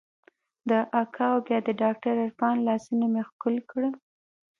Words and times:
د 0.69 0.71
اکا 1.01 1.25
او 1.33 1.39
بيا 1.45 1.59
د 1.65 1.69
ډاکتر 1.81 2.13
عرفان 2.25 2.55
لاسونه 2.67 3.05
مې 3.13 3.21
ښکل 3.29 3.55
کړل. 3.69 3.93